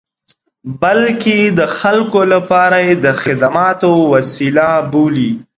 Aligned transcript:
بلکې 0.81 1.37
د 1.59 1.61
خلکو 1.77 2.21
لپاره 2.33 2.77
یې 2.85 2.93
د 3.05 3.07
خدماتو 3.21 3.91
وسیله 4.13 4.69
بولي. 4.91 5.31